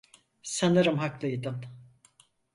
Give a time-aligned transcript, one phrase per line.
[0.43, 1.65] Sanırım haklıydın.